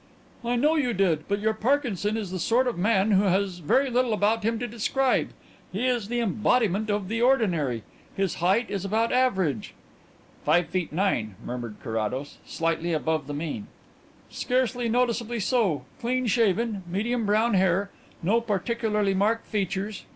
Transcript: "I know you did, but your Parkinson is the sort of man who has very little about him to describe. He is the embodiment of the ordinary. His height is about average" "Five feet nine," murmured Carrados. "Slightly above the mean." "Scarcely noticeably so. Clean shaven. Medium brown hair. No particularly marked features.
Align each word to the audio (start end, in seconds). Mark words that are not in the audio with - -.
"I 0.43 0.55
know 0.55 0.77
you 0.77 0.93
did, 0.93 1.27
but 1.27 1.41
your 1.41 1.53
Parkinson 1.53 2.17
is 2.17 2.31
the 2.31 2.39
sort 2.39 2.65
of 2.65 2.75
man 2.75 3.11
who 3.11 3.25
has 3.25 3.59
very 3.59 3.87
little 3.91 4.13
about 4.13 4.41
him 4.41 4.57
to 4.57 4.67
describe. 4.67 5.29
He 5.71 5.85
is 5.85 6.07
the 6.07 6.19
embodiment 6.19 6.89
of 6.89 7.07
the 7.07 7.21
ordinary. 7.21 7.83
His 8.17 8.33
height 8.41 8.71
is 8.71 8.83
about 8.83 9.11
average" 9.11 9.75
"Five 10.43 10.69
feet 10.69 10.91
nine," 10.91 11.35
murmured 11.45 11.75
Carrados. 11.83 12.39
"Slightly 12.47 12.93
above 12.93 13.27
the 13.27 13.35
mean." 13.35 13.67
"Scarcely 14.31 14.89
noticeably 14.89 15.39
so. 15.39 15.83
Clean 15.99 16.25
shaven. 16.25 16.81
Medium 16.87 17.27
brown 17.27 17.53
hair. 17.53 17.91
No 18.23 18.41
particularly 18.41 19.13
marked 19.13 19.45
features. 19.45 20.05